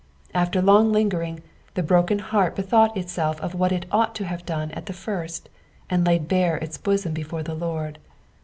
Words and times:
After 0.33 0.63
long 0.63 0.91
lingering, 0.91 1.43
the 1.75 1.83
broken 1.83 2.17
heart 2.17 2.55
bethought 2.55 2.97
itself 2.97 3.39
of 3.39 3.53
what 3.53 3.71
it 3.71 3.85
ought 3.91 4.15
to 4.15 4.25
have 4.25 4.43
done 4.47 4.71
at 4.71 4.87
the 4.87 4.93
flrst, 4.93 5.41
and 5.91 6.07
laid 6.07 6.27
bare 6.27 6.57
its 6.57 6.75
bnsom 6.79 7.13
before 7.13 7.43
the 7.43 7.53
Lord. 7.53 7.99